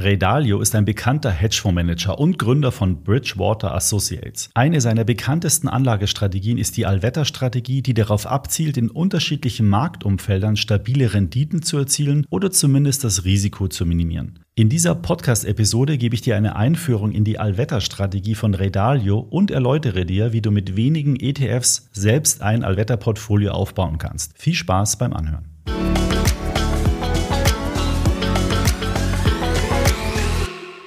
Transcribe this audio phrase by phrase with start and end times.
[0.00, 4.48] Ray Dalio ist ein bekannter Hedgefondsmanager und Gründer von Bridgewater Associates.
[4.54, 11.62] Eine seiner bekanntesten Anlagestrategien ist die Allwetterstrategie, die darauf abzielt, in unterschiedlichen Marktumfeldern stabile Renditen
[11.62, 14.38] zu erzielen oder zumindest das Risiko zu minimieren.
[14.54, 19.50] In dieser Podcast-Episode gebe ich dir eine Einführung in die Allwetterstrategie von Ray Dalio und
[19.50, 24.40] erläutere dir, wie du mit wenigen ETFs selbst ein Allwetterportfolio aufbauen kannst.
[24.40, 25.58] Viel Spaß beim Anhören.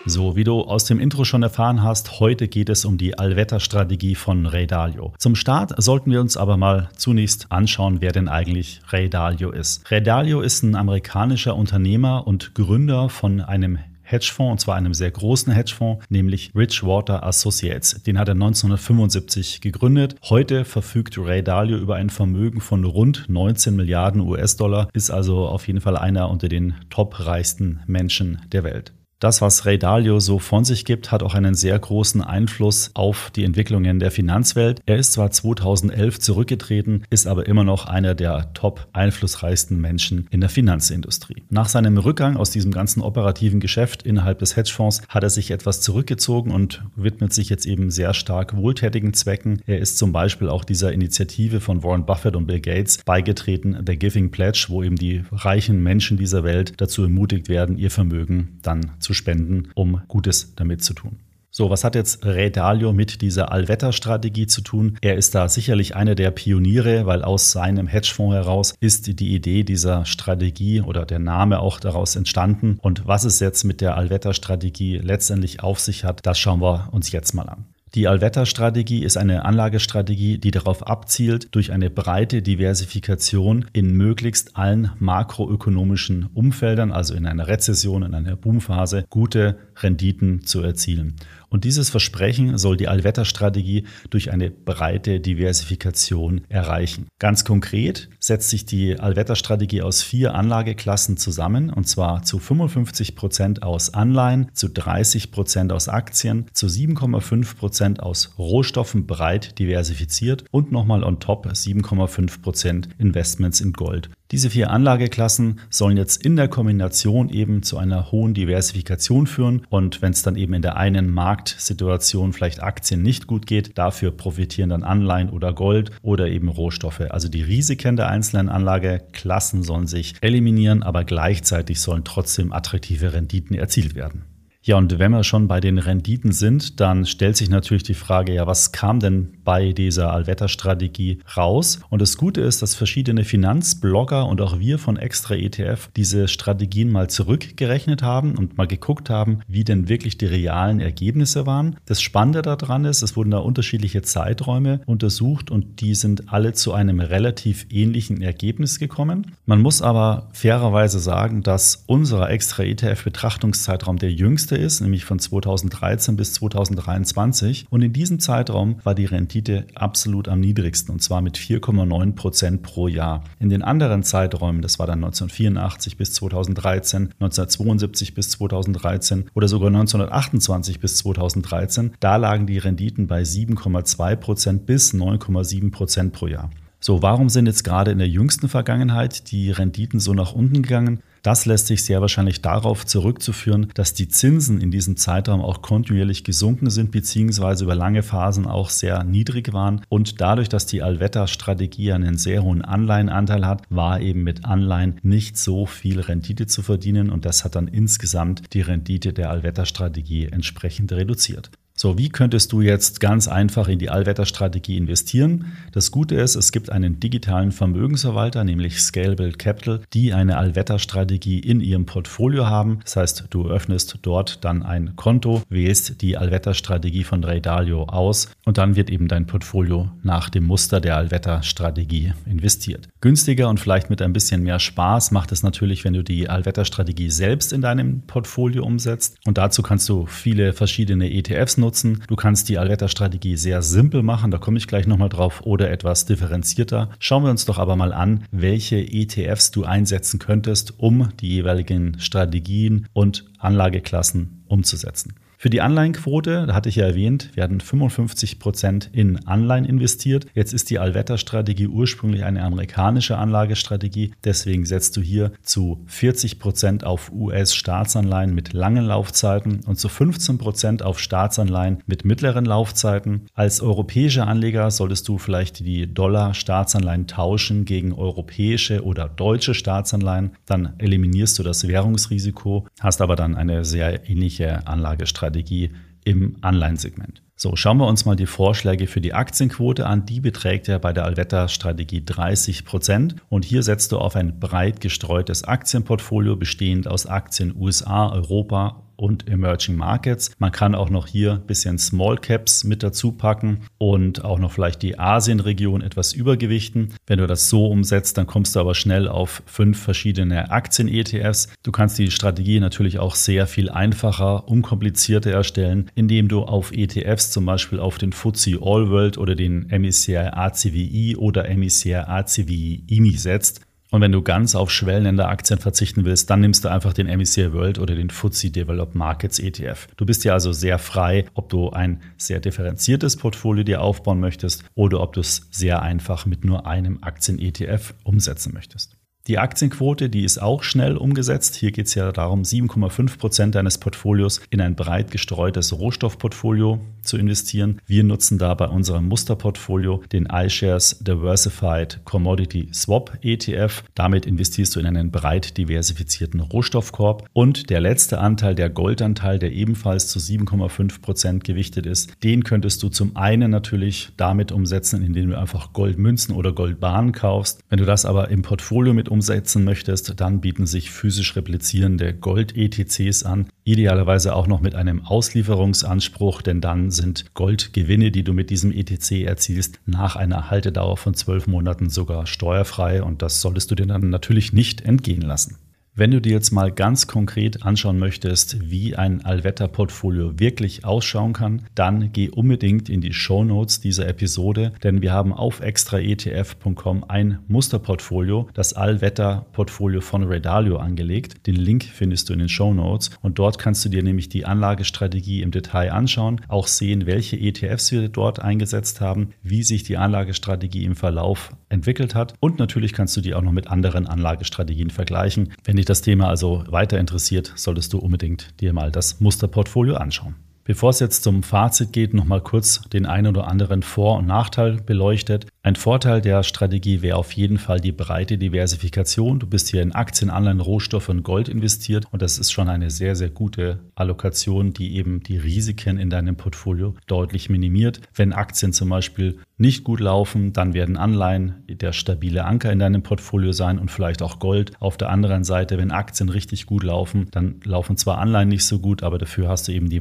[0.07, 4.15] So, wie du aus dem Intro schon erfahren hast, heute geht es um die Allwetterstrategie
[4.15, 5.13] von Ray Dalio.
[5.19, 9.89] Zum Start sollten wir uns aber mal zunächst anschauen, wer denn eigentlich Ray Dalio ist.
[9.91, 15.11] Ray Dalio ist ein amerikanischer Unternehmer und Gründer von einem Hedgefonds, und zwar einem sehr
[15.11, 18.01] großen Hedgefonds, nämlich Bridgewater Associates.
[18.03, 20.15] Den hat er 1975 gegründet.
[20.23, 25.67] Heute verfügt Ray Dalio über ein Vermögen von rund 19 Milliarden US-Dollar, ist also auf
[25.67, 28.93] jeden Fall einer unter den top reichsten Menschen der Welt.
[29.21, 33.29] Das, was Ray Dalio so von sich gibt, hat auch einen sehr großen Einfluss auf
[33.35, 34.81] die Entwicklungen der Finanzwelt.
[34.87, 40.41] Er ist zwar 2011 zurückgetreten, ist aber immer noch einer der top einflussreichsten Menschen in
[40.41, 41.43] der Finanzindustrie.
[41.51, 45.81] Nach seinem Rückgang aus diesem ganzen operativen Geschäft innerhalb des Hedgefonds hat er sich etwas
[45.81, 49.61] zurückgezogen und widmet sich jetzt eben sehr stark wohltätigen Zwecken.
[49.67, 53.99] Er ist zum Beispiel auch dieser Initiative von Warren Buffett und Bill Gates beigetreten, The
[53.99, 58.93] Giving Pledge, wo eben die reichen Menschen dieser Welt dazu ermutigt werden, ihr Vermögen dann
[58.97, 61.19] zu zu spenden, um Gutes damit zu tun.
[61.53, 64.97] So, was hat jetzt Ray Dalio mit dieser Allwetterstrategie zu tun?
[65.01, 69.63] Er ist da sicherlich einer der Pioniere, weil aus seinem Hedgefonds heraus ist die Idee
[69.63, 72.79] dieser Strategie oder der Name auch daraus entstanden.
[72.81, 77.11] Und was es jetzt mit der Allwetterstrategie letztendlich auf sich hat, das schauen wir uns
[77.11, 77.65] jetzt mal an.
[77.93, 84.91] Die Allwetterstrategie ist eine Anlagestrategie, die darauf abzielt, durch eine breite Diversifikation in möglichst allen
[84.99, 91.17] makroökonomischen Umfeldern, also in einer Rezession, in einer Boomphase, gute Renditen zu erzielen.
[91.51, 97.07] Und dieses Versprechen soll die Allwetterstrategie durch eine breite Diversifikation erreichen.
[97.19, 103.63] Ganz konkret setzt sich die Allwetterstrategie aus vier Anlageklassen zusammen, und zwar zu 55 Prozent
[103.63, 110.71] aus Anleihen, zu 30 Prozent aus Aktien, zu 7,5 Prozent aus Rohstoffen breit diversifiziert und
[110.71, 114.09] nochmal on top 7,5 Prozent Investments in Gold.
[114.31, 119.67] Diese vier Anlageklassen sollen jetzt in der Kombination eben zu einer hohen Diversifikation führen.
[119.69, 121.09] Und wenn es dann eben in der einen
[121.41, 127.01] Marktsituation vielleicht Aktien nicht gut geht, dafür profitieren dann Anleihen oder Gold oder eben Rohstoffe.
[127.09, 133.55] Also die Risiken der einzelnen Anlageklassen sollen sich eliminieren, aber gleichzeitig sollen trotzdem attraktive Renditen
[133.55, 134.30] erzielt werden.
[134.63, 138.35] Ja, und wenn wir schon bei den Renditen sind, dann stellt sich natürlich die Frage,
[138.35, 141.79] ja, was kam denn bei dieser Allwetterstrategie raus?
[141.89, 146.91] Und das Gute ist, dass verschiedene Finanzblogger und auch wir von Extra ETF diese Strategien
[146.91, 151.77] mal zurückgerechnet haben und mal geguckt haben, wie denn wirklich die realen Ergebnisse waren.
[151.87, 156.71] Das Spannende daran ist, es wurden da unterschiedliche Zeiträume untersucht und die sind alle zu
[156.71, 159.31] einem relativ ähnlichen Ergebnis gekommen.
[159.47, 165.05] Man muss aber fairerweise sagen, dass unser Extra ETF Betrachtungszeitraum der jüngste jüngste ist, nämlich
[165.05, 167.67] von 2013 bis 2023.
[167.69, 172.61] Und in diesem Zeitraum war die Rendite absolut am niedrigsten und zwar mit 4,9 Prozent
[172.61, 173.23] pro Jahr.
[173.39, 179.67] In den anderen Zeiträumen, das war dann 1984 bis 2013, 1972 bis 2013 oder sogar
[179.67, 186.49] 1928 bis 2013, da lagen die Renditen bei 7,2 Prozent bis 9,7 Prozent pro Jahr.
[186.83, 191.03] So, warum sind jetzt gerade in der jüngsten Vergangenheit die Renditen so nach unten gegangen?
[191.21, 196.23] Das lässt sich sehr wahrscheinlich darauf zurückzuführen, dass die Zinsen in diesem Zeitraum auch kontinuierlich
[196.23, 199.81] gesunken sind, beziehungsweise über lange Phasen auch sehr niedrig waren.
[199.89, 205.37] Und dadurch, dass die Allwetterstrategie einen sehr hohen Anleihenanteil hat, war eben mit Anleihen nicht
[205.37, 207.11] so viel Rendite zu verdienen.
[207.11, 211.51] Und das hat dann insgesamt die Rendite der Allwetterstrategie entsprechend reduziert.
[211.73, 215.53] So, wie könntest du jetzt ganz einfach in die Allwetterstrategie investieren?
[215.71, 221.59] Das Gute ist, es gibt einen digitalen Vermögensverwalter, nämlich Scalable Capital, die eine Allwetterstrategie in
[221.59, 222.81] ihrem Portfolio haben.
[222.83, 228.29] Das heißt, du öffnest dort dann ein Konto, wählst die Allwetterstrategie von Ray Dalio aus
[228.45, 232.89] und dann wird eben dein Portfolio nach dem Muster der Allwetterstrategie investiert.
[232.99, 237.09] Günstiger und vielleicht mit ein bisschen mehr Spaß macht es natürlich, wenn du die Allwetterstrategie
[237.09, 239.17] selbst in deinem Portfolio umsetzt.
[239.25, 242.03] Und dazu kannst du viele verschiedene ETFs nutzen nutzen.
[242.07, 246.05] Du kannst die Allwetterstrategie sehr simpel machen, da komme ich gleich nochmal drauf, oder etwas
[246.05, 246.89] differenzierter.
[246.99, 251.97] Schauen wir uns doch aber mal an, welche ETFs du einsetzen könntest, um die jeweiligen
[251.99, 255.13] Strategien und Anlageklassen umzusetzen.
[255.41, 260.27] Für die Anleihenquote, da hatte ich ja erwähnt, werden 55 Prozent in Anleihen investiert.
[260.35, 264.13] Jetzt ist die Allwetterstrategie ursprünglich eine amerikanische Anlagestrategie.
[264.23, 270.37] Deswegen setzt du hier zu 40 Prozent auf US-Staatsanleihen mit langen Laufzeiten und zu 15
[270.37, 273.25] Prozent auf Staatsanleihen mit mittleren Laufzeiten.
[273.33, 280.33] Als europäischer Anleger solltest du vielleicht die Dollar-Staatsanleihen tauschen gegen europäische oder deutsche Staatsanleihen.
[280.45, 285.30] Dann eliminierst du das Währungsrisiko, hast aber dann eine sehr ähnliche Anlagestrategie.
[285.31, 285.71] Strategie
[286.03, 287.21] im Anleihensegment.
[287.37, 290.05] So, schauen wir uns mal die Vorschläge für die Aktienquote an.
[290.05, 293.15] Die beträgt ja bei der Alvetta-Strategie 30 Prozent.
[293.29, 299.27] Und hier setzt du auf ein breit gestreutes Aktienportfolio bestehend aus Aktien USA, Europa und
[299.27, 300.31] Emerging Markets.
[300.37, 304.51] Man kann auch noch hier ein bisschen Small Caps mit dazu packen und auch noch
[304.51, 306.93] vielleicht die Asienregion etwas übergewichten.
[307.07, 311.49] Wenn du das so umsetzt, dann kommst du aber schnell auf fünf verschiedene Aktien-ETFs.
[311.63, 317.31] Du kannst die Strategie natürlich auch sehr viel einfacher, unkomplizierter erstellen, indem du auf ETFs
[317.31, 323.17] zum Beispiel auf den FTSE All World oder den MSCI ACWI oder MSCI ACWI IMI
[323.17, 327.07] setzt und wenn du ganz auf schwellende Aktien verzichten willst, dann nimmst du einfach den
[327.07, 329.89] MSCI World oder den FTSE Developed Markets ETF.
[329.97, 334.63] Du bist ja also sehr frei, ob du ein sehr differenziertes Portfolio dir aufbauen möchtest
[334.75, 339.00] oder ob du es sehr einfach mit nur einem Aktien-ETF umsetzen möchtest.
[339.27, 341.55] Die Aktienquote, die ist auch schnell umgesetzt.
[341.55, 347.17] Hier geht es ja darum, 7,5 Prozent deines Portfolios in ein breit gestreutes Rohstoffportfolio zu
[347.17, 347.79] investieren.
[347.85, 353.83] Wir nutzen da bei unserem Musterportfolio den iShares Diversified Commodity Swap ETF.
[353.93, 357.29] Damit investierst du in einen breit diversifizierten Rohstoffkorb.
[357.31, 362.81] Und der letzte Anteil, der Goldanteil, der ebenfalls zu 7,5 Prozent gewichtet ist, den könntest
[362.81, 367.63] du zum einen natürlich damit umsetzen, indem du einfach Goldmünzen oder Goldbahnen kaufst.
[367.69, 373.23] Wenn du das aber im Portfolio mit umsetzen möchtest, dann bieten sich physisch replizierende Gold-ETCs
[373.23, 373.47] an.
[373.63, 379.23] Idealerweise auch noch mit einem Auslieferungsanspruch, denn dann sind Goldgewinne, die du mit diesem ETC
[379.23, 384.09] erzielst, nach einer Haltedauer von zwölf Monaten sogar steuerfrei und das solltest du dir dann
[384.09, 385.57] natürlich nicht entgehen lassen.
[385.93, 391.63] Wenn du dir jetzt mal ganz konkret anschauen möchtest, wie ein Allwetter-Portfolio wirklich ausschauen kann,
[391.75, 397.39] dann geh unbedingt in die Show Notes dieser Episode, denn wir haben auf extraetf.com ein
[397.49, 401.45] Musterportfolio, das Allwetter-Portfolio von Redalio angelegt.
[401.45, 404.45] Den Link findest du in den Show Notes und dort kannst du dir nämlich die
[404.45, 409.97] Anlagestrategie im Detail anschauen, auch sehen, welche ETFs wir dort eingesetzt haben, wie sich die
[409.97, 414.89] Anlagestrategie im Verlauf entwickelt hat und natürlich kannst du die auch noch mit anderen Anlagestrategien
[414.89, 415.51] vergleichen.
[415.65, 420.35] Wenn dich das Thema also weiter interessiert, solltest du unbedingt dir mal das Musterportfolio anschauen.
[420.63, 424.27] Bevor es jetzt zum Fazit geht, noch mal kurz den einen oder anderen Vor- und
[424.27, 425.47] Nachteil beleuchtet.
[425.63, 429.39] Ein Vorteil der Strategie wäre auf jeden Fall die breite Diversifikation.
[429.39, 432.89] Du bist hier in Aktien, Anleihen, Rohstoffe und Gold investiert und das ist schon eine
[432.89, 438.01] sehr, sehr gute Allokation, die eben die Risiken in deinem Portfolio deutlich minimiert.
[438.13, 443.03] Wenn Aktien zum Beispiel nicht gut laufen, dann werden Anleihen der stabile Anker in deinem
[443.03, 444.71] Portfolio sein und vielleicht auch Gold.
[444.79, 448.79] Auf der anderen Seite, wenn Aktien richtig gut laufen, dann laufen zwar Anleihen nicht so
[448.79, 449.99] gut, aber dafür hast du eben die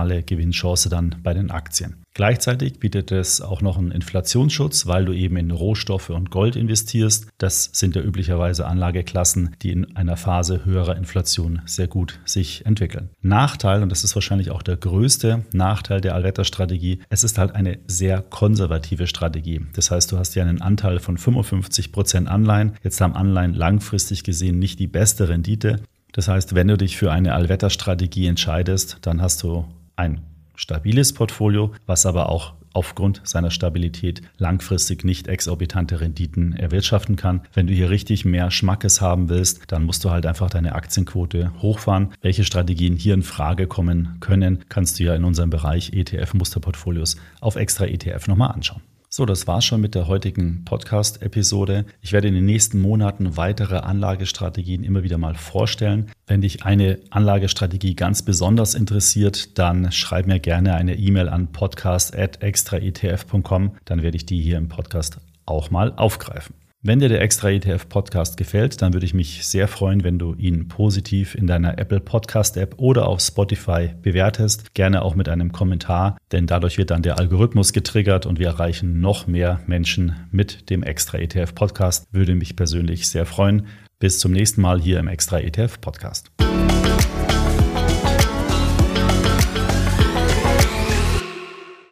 [0.00, 1.96] maximale Gewinnchance dann bei den Aktien.
[2.12, 7.28] Gleichzeitig bietet es auch noch einen Inflationsschutz, weil du eben in Rohstoffe und Gold investierst.
[7.38, 13.10] Das sind ja üblicherweise Anlageklassen, die in einer Phase höherer Inflation sehr gut sich entwickeln.
[13.22, 17.78] Nachteil, und das ist wahrscheinlich auch der größte Nachteil der Allwetterstrategie, es ist halt eine
[17.86, 19.60] sehr konservative Strategie.
[19.74, 22.72] Das heißt, du hast ja einen Anteil von 55 Prozent Anleihen.
[22.82, 25.76] Jetzt haben Anleihen langfristig gesehen nicht die beste Rendite.
[26.12, 29.64] Das heißt, wenn du dich für eine Allwetterstrategie entscheidest, dann hast du
[30.00, 30.22] ein
[30.54, 37.42] stabiles Portfolio, was aber auch aufgrund seiner Stabilität langfristig nicht exorbitante Renditen erwirtschaften kann.
[37.52, 41.52] Wenn du hier richtig mehr Schmackes haben willst, dann musst du halt einfach deine Aktienquote
[41.60, 42.12] hochfahren.
[42.22, 47.56] Welche Strategien hier in Frage kommen können, kannst du ja in unserem Bereich ETF-Musterportfolios auf
[47.56, 48.82] extra ETF nochmal anschauen.
[49.20, 51.84] So, das war's schon mit der heutigen Podcast-Episode.
[52.00, 56.10] Ich werde in den nächsten Monaten weitere Anlagestrategien immer wieder mal vorstellen.
[56.26, 63.72] Wenn dich eine Anlagestrategie ganz besonders interessiert, dann schreib mir gerne eine E-Mail an podcast.extraetf.com.
[63.84, 66.54] Dann werde ich die hier im Podcast auch mal aufgreifen.
[66.82, 70.32] Wenn dir der Extra ETF Podcast gefällt, dann würde ich mich sehr freuen, wenn du
[70.36, 74.72] ihn positiv in deiner Apple Podcast App oder auf Spotify bewertest.
[74.72, 78.98] Gerne auch mit einem Kommentar, denn dadurch wird dann der Algorithmus getriggert und wir erreichen
[78.98, 82.06] noch mehr Menschen mit dem Extra ETF Podcast.
[82.12, 83.66] Würde mich persönlich sehr freuen.
[83.98, 86.30] Bis zum nächsten Mal hier im Extra ETF Podcast.